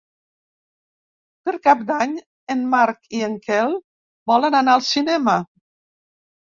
Per 1.49 1.53
Cap 1.67 1.83
d'Any 1.91 2.17
en 2.55 2.65
Marc 2.73 3.13
i 3.21 3.23
en 3.31 3.39
Quel 3.47 3.79
volen 4.35 4.63
anar 4.65 4.79
al 4.83 4.87
cinema. 4.93 5.41